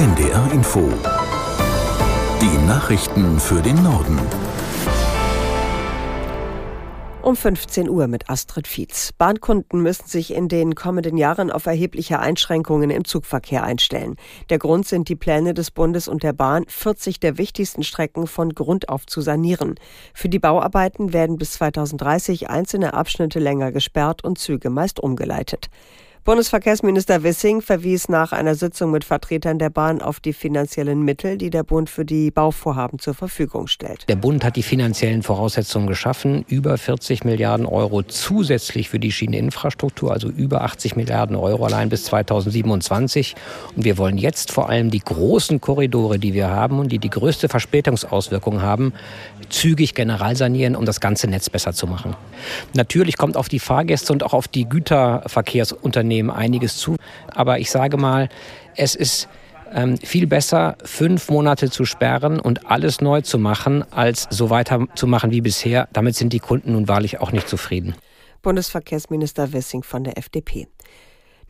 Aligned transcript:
NDR 0.00 0.50
Info. 0.54 0.88
Die 2.40 2.66
Nachrichten 2.66 3.38
für 3.38 3.60
den 3.60 3.82
Norden. 3.82 4.18
Um 7.20 7.36
15 7.36 7.86
Uhr 7.90 8.06
mit 8.06 8.30
Astrid 8.30 8.66
Fietz. 8.66 9.12
Bahnkunden 9.12 9.82
müssen 9.82 10.06
sich 10.06 10.32
in 10.32 10.48
den 10.48 10.74
kommenden 10.74 11.18
Jahren 11.18 11.50
auf 11.50 11.66
erhebliche 11.66 12.18
Einschränkungen 12.18 12.88
im 12.88 13.04
Zugverkehr 13.04 13.62
einstellen. 13.62 14.16
Der 14.48 14.58
Grund 14.58 14.88
sind 14.88 15.10
die 15.10 15.16
Pläne 15.16 15.52
des 15.52 15.70
Bundes 15.70 16.08
und 16.08 16.22
der 16.22 16.32
Bahn, 16.32 16.64
40 16.66 17.20
der 17.20 17.36
wichtigsten 17.36 17.82
Strecken 17.82 18.26
von 18.26 18.54
Grund 18.54 18.88
auf 18.88 19.04
zu 19.04 19.20
sanieren. 19.20 19.74
Für 20.14 20.30
die 20.30 20.38
Bauarbeiten 20.38 21.12
werden 21.12 21.36
bis 21.36 21.52
2030 21.52 22.48
einzelne 22.48 22.94
Abschnitte 22.94 23.38
länger 23.38 23.70
gesperrt 23.70 24.24
und 24.24 24.38
Züge 24.38 24.70
meist 24.70 24.98
umgeleitet. 24.98 25.68
Bundesverkehrsminister 26.22 27.22
Wissing 27.22 27.62
verwies 27.62 28.10
nach 28.10 28.32
einer 28.32 28.54
Sitzung 28.54 28.90
mit 28.90 29.04
Vertretern 29.04 29.58
der 29.58 29.70
Bahn 29.70 30.02
auf 30.02 30.20
die 30.20 30.34
finanziellen 30.34 31.02
Mittel, 31.02 31.38
die 31.38 31.48
der 31.48 31.62
Bund 31.62 31.88
für 31.88 32.04
die 32.04 32.30
Bauvorhaben 32.30 32.98
zur 32.98 33.14
Verfügung 33.14 33.68
stellt. 33.68 34.06
Der 34.06 34.16
Bund 34.16 34.44
hat 34.44 34.56
die 34.56 34.62
finanziellen 34.62 35.22
Voraussetzungen 35.22 35.86
geschaffen, 35.86 36.44
über 36.46 36.76
40 36.76 37.24
Milliarden 37.24 37.64
Euro 37.64 38.02
zusätzlich 38.02 38.90
für 38.90 38.98
die 38.98 39.12
Schieneninfrastruktur, 39.12 40.12
also 40.12 40.28
über 40.28 40.60
80 40.60 40.94
Milliarden 40.94 41.36
Euro 41.36 41.64
allein 41.64 41.88
bis 41.88 42.04
2027. 42.04 43.34
Und 43.74 43.86
wir 43.86 43.96
wollen 43.96 44.18
jetzt 44.18 44.52
vor 44.52 44.68
allem 44.68 44.90
die 44.90 45.00
großen 45.00 45.62
Korridore, 45.62 46.18
die 46.18 46.34
wir 46.34 46.50
haben 46.50 46.80
und 46.80 46.92
die 46.92 46.98
die 46.98 47.08
größte 47.08 47.48
Verspätungsauswirkung 47.48 48.60
haben, 48.60 48.92
zügig 49.48 49.94
generalsanieren, 49.94 50.76
um 50.76 50.84
das 50.84 51.00
ganze 51.00 51.28
Netz 51.28 51.48
besser 51.48 51.72
zu 51.72 51.86
machen. 51.86 52.14
Natürlich 52.74 53.16
kommt 53.16 53.38
auf 53.38 53.48
die 53.48 53.58
Fahrgäste 53.58 54.12
und 54.12 54.22
auch 54.22 54.34
auf 54.34 54.46
die 54.46 54.68
Güterverkehrsunternehmen 54.68 56.09
Unternehmen 56.10 56.30
einiges 56.30 56.76
zu. 56.76 56.96
Aber 57.32 57.60
ich 57.60 57.70
sage 57.70 57.96
mal, 57.96 58.28
es 58.74 58.96
ist 58.96 59.28
ähm, 59.72 59.96
viel 59.96 60.26
besser, 60.26 60.76
fünf 60.84 61.30
Monate 61.30 61.70
zu 61.70 61.84
sperren 61.84 62.40
und 62.40 62.68
alles 62.68 63.00
neu 63.00 63.20
zu 63.20 63.38
machen, 63.38 63.84
als 63.92 64.26
so 64.30 64.50
weiterzumachen 64.50 65.30
wie 65.30 65.40
bisher. 65.40 65.88
Damit 65.92 66.16
sind 66.16 66.32
die 66.32 66.40
Kunden 66.40 66.72
nun 66.72 66.88
wahrlich 66.88 67.20
auch 67.20 67.30
nicht 67.30 67.48
zufrieden. 67.48 67.94
Bundesverkehrsminister 68.42 69.52
Wissing 69.52 69.84
von 69.84 70.02
der 70.02 70.18
FDP. 70.18 70.66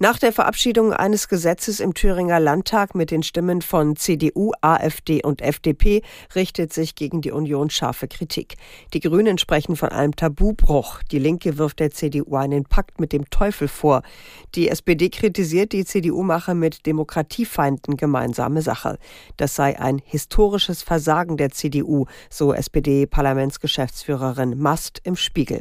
Nach 0.03 0.19
der 0.19 0.33
Verabschiedung 0.33 0.95
eines 0.95 1.29
Gesetzes 1.29 1.79
im 1.79 1.93
Thüringer 1.93 2.41
Landtag 2.41 2.95
mit 2.95 3.11
den 3.11 3.23
Stimmen 3.23 3.61
von 3.61 3.97
CDU, 3.97 4.53
AfD 4.62 5.23
und 5.23 5.43
FDP 5.43 6.01
richtet 6.34 6.73
sich 6.73 6.95
gegen 6.95 7.20
die 7.20 7.33
Union 7.33 7.69
scharfe 7.69 8.09
Kritik. 8.09 8.55
Die 8.95 9.01
Grünen 9.01 9.37
sprechen 9.37 9.77
von 9.77 9.91
einem 9.91 10.17
Tabubruch. 10.17 11.03
Die 11.11 11.19
Linke 11.19 11.59
wirft 11.59 11.81
der 11.81 11.91
CDU 11.91 12.37
einen 12.37 12.65
Pakt 12.65 12.98
mit 12.98 13.12
dem 13.12 13.28
Teufel 13.28 13.69
vor. 13.69 14.01
Die 14.55 14.71
SPD 14.71 15.11
kritisiert, 15.11 15.73
die 15.73 15.84
CDU 15.84 16.23
mache 16.23 16.55
mit 16.55 16.87
Demokratiefeinden 16.87 17.98
gemeinsame 17.98 18.62
Sache. 18.62 18.97
Das 19.37 19.55
sei 19.55 19.78
ein 19.78 20.01
historisches 20.06 20.83
Versagen 20.83 21.37
der 21.37 21.51
CDU, 21.51 22.06
so 22.31 22.55
SPD-Parlamentsgeschäftsführerin 22.55 24.59
Mast 24.59 25.03
im 25.05 25.17
Spiegel. 25.17 25.61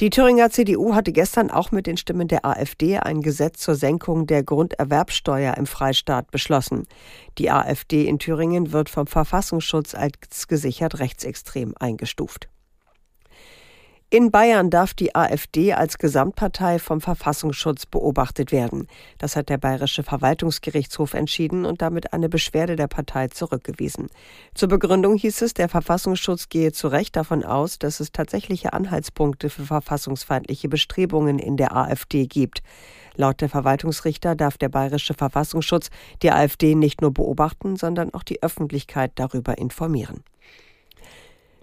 Die 0.00 0.10
Thüringer 0.10 0.50
CDU 0.50 0.96
hatte 0.96 1.12
gestern 1.12 1.52
auch 1.52 1.70
mit 1.70 1.86
den 1.86 1.96
Stimmen 1.96 2.26
der 2.26 2.44
AfD 2.44 2.98
ein 2.98 3.20
Gesetz 3.20 3.60
zur 3.60 3.76
Senkung 3.76 4.26
der 4.26 4.42
Grunderwerbsteuer 4.42 5.56
im 5.56 5.66
Freistaat 5.66 6.32
beschlossen. 6.32 6.88
Die 7.38 7.52
AfD 7.52 8.04
in 8.04 8.18
Thüringen 8.18 8.72
wird 8.72 8.90
vom 8.90 9.06
Verfassungsschutz 9.06 9.94
als 9.94 10.48
gesichert 10.48 10.98
rechtsextrem 10.98 11.74
eingestuft. 11.78 12.48
In 14.14 14.30
Bayern 14.30 14.70
darf 14.70 14.94
die 14.94 15.16
AfD 15.16 15.72
als 15.72 15.98
Gesamtpartei 15.98 16.78
vom 16.78 17.00
Verfassungsschutz 17.00 17.84
beobachtet 17.84 18.52
werden. 18.52 18.86
Das 19.18 19.34
hat 19.34 19.48
der 19.48 19.58
Bayerische 19.58 20.04
Verwaltungsgerichtshof 20.04 21.14
entschieden 21.14 21.64
und 21.64 21.82
damit 21.82 22.12
eine 22.12 22.28
Beschwerde 22.28 22.76
der 22.76 22.86
Partei 22.86 23.26
zurückgewiesen. 23.26 24.06
Zur 24.54 24.68
Begründung 24.68 25.16
hieß 25.16 25.42
es, 25.42 25.54
der 25.54 25.68
Verfassungsschutz 25.68 26.48
gehe 26.48 26.70
zu 26.70 26.86
Recht 26.86 27.16
davon 27.16 27.42
aus, 27.42 27.80
dass 27.80 27.98
es 27.98 28.12
tatsächliche 28.12 28.72
Anhaltspunkte 28.72 29.50
für 29.50 29.64
verfassungsfeindliche 29.64 30.68
Bestrebungen 30.68 31.40
in 31.40 31.56
der 31.56 31.74
AfD 31.74 32.28
gibt. 32.28 32.62
Laut 33.16 33.40
der 33.40 33.48
Verwaltungsrichter 33.48 34.36
darf 34.36 34.58
der 34.58 34.68
Bayerische 34.68 35.14
Verfassungsschutz 35.14 35.90
die 36.22 36.30
AfD 36.30 36.76
nicht 36.76 37.00
nur 37.00 37.12
beobachten, 37.12 37.74
sondern 37.74 38.14
auch 38.14 38.22
die 38.22 38.44
Öffentlichkeit 38.44 39.10
darüber 39.16 39.58
informieren. 39.58 40.22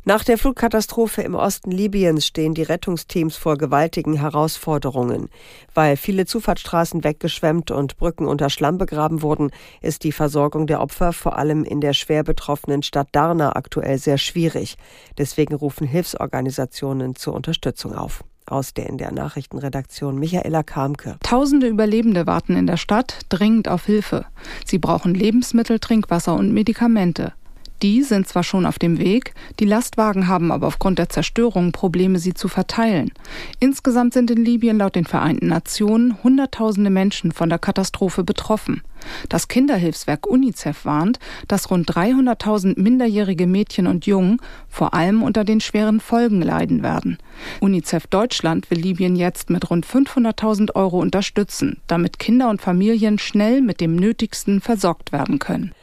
Nach 0.03 0.23
der 0.23 0.39
Flugkatastrophe 0.39 1.22
im 1.22 1.35
Osten 1.35 1.69
Libyens 1.69 2.25
stehen 2.25 2.56
die 2.56 2.63
Rettungsteams 2.63 3.35
vor 3.35 3.56
gewaltigen 3.57 4.16
Herausforderungen. 4.16 5.29
Weil 5.75 5.95
viele 5.95 6.25
Zufahrtsstraßen 6.25 7.03
weggeschwemmt 7.03 7.69
und 7.69 7.97
Brücken 7.97 8.25
unter 8.25 8.50
Schlamm 8.50 8.79
begraben 8.79 9.22
wurden, 9.22 9.51
ist 9.79 10.03
die 10.03 10.12
Versorgung 10.12 10.66
der 10.66 10.81
Opfer 10.81 11.13
vor 11.13 11.38
allem 11.38 11.63
in 11.63 11.81
der 11.81 11.94
schwer 11.94 12.23
betroffenen 12.23 12.81
Stadt 12.81 13.09
Darna 13.12 13.56
aktuell 13.56 14.00
sehr 14.00 14.17
schwierig. 14.17 14.75
Deswegen 15.19 15.53
rufen 15.53 15.85
Hilfsorganisationen 15.85 17.16
zur 17.16 17.35
Unterstützung 17.35 17.94
auf. 17.94 18.23
Aus 18.47 18.73
der 18.73 18.89
in 18.89 18.97
der 18.97 19.12
Nachrichtenredaktion 19.12 20.18
Michaela 20.18 20.63
Kamke. 20.63 21.18
Tausende 21.22 21.68
Überlebende 21.68 22.25
warten 22.25 22.56
in 22.56 22.66
der 22.66 22.78
Stadt 22.78 23.19
dringend 23.29 23.68
auf 23.68 23.85
Hilfe. 23.85 24.25
Sie 24.66 24.79
brauchen 24.79 25.13
Lebensmittel, 25.13 25.78
Trinkwasser 25.78 26.33
und 26.33 26.51
Medikamente. 26.51 27.33
Die 27.81 28.03
sind 28.03 28.28
zwar 28.28 28.44
schon 28.44 28.68
auf 28.68 28.78
dem 28.78 29.00
Weg, 29.00 29.34
die 29.59 29.66
Lastwagen 29.66 30.28
haben 30.28 30.52
aber 30.52 30.68
aufgrund 30.68 31.00
der 31.00 31.09
Zerstörung 31.09 31.72
Probleme, 31.72 32.19
sie 32.19 32.36
zu 32.36 32.47
verteilen. 32.47 33.12
Insgesamt 33.59 34.14
sind 34.14 34.30
in 34.30 34.46
Libyen 34.46 34.78
laut 34.78 34.96
den 34.96 35.06
Vereinten 35.06 35.47
Nationen 35.47 36.22
Hunderttausende 36.24 36.92
Menschen 36.92 37.31
von 37.31 37.50
der 37.50 37.58
Katastrophe 37.58 38.24
betroffen. 38.24 38.84
Das 39.30 39.47
Kinderhilfswerk 39.47 40.28
UNICEF 40.28 40.86
warnt, 40.86 41.18
dass 41.47 41.72
rund 41.72 41.90
300.000 41.92 42.80
minderjährige 42.80 43.47
Mädchen 43.47 43.88
und 43.88 44.06
Jungen 44.06 44.38
vor 44.69 44.94
allem 44.94 45.24
unter 45.24 45.44
den 45.44 45.59
schweren 45.59 46.00
Folgen 46.00 46.44
leiden 46.44 46.84
werden. 46.84 47.18
UNICEF 47.62 48.06
Deutschland 48.06 48.69
will 48.69 48.78
Libyen 48.78 49.16
jetzt 49.16 49.50
mit 49.50 49.72
rund 49.72 49.88
500.000 49.88 50.75
Euro 50.75 51.00
unterstützen, 51.00 51.78
damit 51.88 52.19
Kinder 52.19 52.50
und 52.50 52.62
Familien 52.62 53.18
schnell 53.18 53.62
mit 53.62 53.81
dem 53.81 53.96
Nötigsten 53.96 54.62
versorgt 54.62 55.12
werden 55.12 55.40
können. 55.40 55.74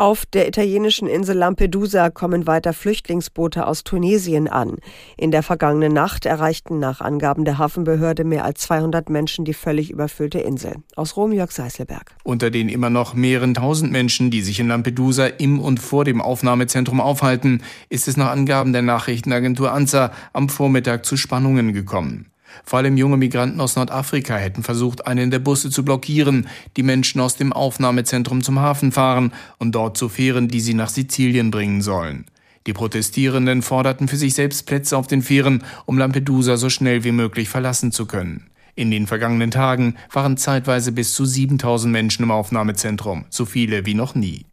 Auf 0.00 0.26
der 0.26 0.46
italienischen 0.46 1.08
Insel 1.08 1.36
Lampedusa 1.38 2.10
kommen 2.10 2.46
weiter 2.46 2.72
Flüchtlingsboote 2.72 3.66
aus 3.66 3.82
Tunesien 3.82 4.46
an. 4.46 4.76
In 5.16 5.32
der 5.32 5.42
vergangenen 5.42 5.92
Nacht 5.92 6.24
erreichten 6.24 6.78
nach 6.78 7.00
Angaben 7.00 7.44
der 7.44 7.58
Hafenbehörde 7.58 8.22
mehr 8.22 8.44
als 8.44 8.60
200 8.60 9.10
Menschen 9.10 9.44
die 9.44 9.54
völlig 9.54 9.90
überfüllte 9.90 10.38
Insel. 10.38 10.76
Aus 10.94 11.16
Rom 11.16 11.32
Jörg 11.32 11.50
Seiselberg. 11.50 12.14
Unter 12.22 12.52
den 12.52 12.68
immer 12.68 12.90
noch 12.90 13.14
mehreren 13.14 13.54
tausend 13.54 13.90
Menschen, 13.90 14.30
die 14.30 14.42
sich 14.42 14.60
in 14.60 14.68
Lampedusa 14.68 15.26
im 15.26 15.58
und 15.58 15.80
vor 15.80 16.04
dem 16.04 16.20
Aufnahmezentrum 16.20 17.00
aufhalten, 17.00 17.64
ist 17.88 18.06
es 18.06 18.16
nach 18.16 18.30
Angaben 18.30 18.72
der 18.72 18.82
Nachrichtenagentur 18.82 19.72
ANSA 19.72 20.12
am 20.32 20.48
Vormittag 20.48 21.06
zu 21.06 21.16
Spannungen 21.16 21.72
gekommen. 21.72 22.30
Vor 22.64 22.78
allem 22.78 22.96
junge 22.96 23.16
Migranten 23.16 23.60
aus 23.60 23.76
Nordafrika 23.76 24.36
hätten 24.36 24.62
versucht, 24.62 25.06
einen 25.06 25.30
der 25.30 25.38
Busse 25.38 25.70
zu 25.70 25.84
blockieren, 25.84 26.48
die 26.76 26.82
Menschen 26.82 27.20
aus 27.20 27.36
dem 27.36 27.52
Aufnahmezentrum 27.52 28.42
zum 28.42 28.60
Hafen 28.60 28.92
fahren 28.92 29.32
und 29.58 29.74
dort 29.74 29.96
zu 29.96 30.08
Fähren, 30.08 30.48
die 30.48 30.60
sie 30.60 30.74
nach 30.74 30.90
Sizilien 30.90 31.50
bringen 31.50 31.82
sollen. 31.82 32.26
Die 32.66 32.72
Protestierenden 32.72 33.62
forderten 33.62 34.08
für 34.08 34.16
sich 34.16 34.34
selbst 34.34 34.66
Plätze 34.66 34.96
auf 34.96 35.06
den 35.06 35.22
Fähren, 35.22 35.64
um 35.86 35.96
Lampedusa 35.96 36.56
so 36.56 36.68
schnell 36.68 37.04
wie 37.04 37.12
möglich 37.12 37.48
verlassen 37.48 37.92
zu 37.92 38.06
können. 38.06 38.50
In 38.74 38.90
den 38.90 39.06
vergangenen 39.06 39.50
Tagen 39.50 39.96
waren 40.12 40.36
zeitweise 40.36 40.92
bis 40.92 41.14
zu 41.14 41.24
7000 41.24 41.90
Menschen 41.90 42.22
im 42.22 42.30
Aufnahmezentrum, 42.30 43.24
so 43.30 43.44
viele 43.44 43.86
wie 43.86 43.94
noch 43.94 44.14
nie. 44.14 44.44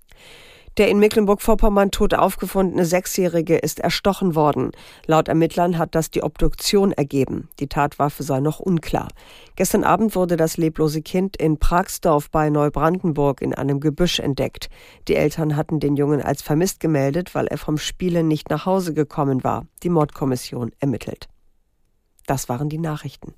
Der 0.77 0.89
in 0.89 0.99
Mecklenburg-Vorpommern 0.99 1.91
tot 1.91 2.13
aufgefundene 2.13 2.83
Sechsjährige 2.83 3.55
ist 3.57 3.79
erstochen 3.79 4.35
worden. 4.35 4.71
Laut 5.05 5.29
Ermittlern 5.29 5.77
hat 5.77 5.95
das 5.95 6.11
die 6.11 6.21
Obduktion 6.21 6.91
ergeben. 6.91 7.47
Die 7.59 7.67
Tatwaffe 7.67 8.23
sei 8.23 8.41
noch 8.41 8.59
unklar. 8.59 9.07
Gestern 9.55 9.85
Abend 9.85 10.15
wurde 10.15 10.35
das 10.35 10.57
leblose 10.57 11.01
Kind 11.01 11.37
in 11.37 11.59
Pragsdorf 11.59 12.29
bei 12.29 12.49
Neubrandenburg 12.49 13.41
in 13.41 13.53
einem 13.53 13.79
Gebüsch 13.79 14.19
entdeckt. 14.19 14.69
Die 15.07 15.15
Eltern 15.15 15.55
hatten 15.55 15.79
den 15.79 15.95
Jungen 15.95 16.21
als 16.21 16.41
vermisst 16.41 16.81
gemeldet, 16.81 17.33
weil 17.35 17.47
er 17.47 17.57
vom 17.57 17.77
Spielen 17.77 18.27
nicht 18.27 18.49
nach 18.49 18.65
Hause 18.65 18.93
gekommen 18.93 19.45
war. 19.45 19.65
Die 19.83 19.89
Mordkommission 19.89 20.71
ermittelt. 20.79 21.29
Das 22.27 22.49
waren 22.49 22.67
die 22.67 22.79
Nachrichten. 22.79 23.33